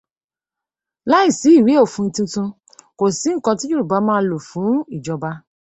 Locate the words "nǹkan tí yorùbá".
3.33-3.97